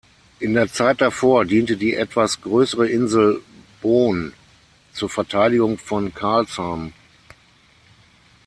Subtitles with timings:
[0.39, 3.39] In der Zeit davor diente die etwas größere Insel
[3.83, 4.33] Boon
[4.93, 6.93] zur Verteidigung von Karlshamn.